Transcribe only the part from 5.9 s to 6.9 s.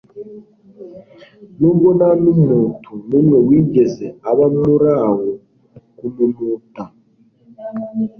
kumumta,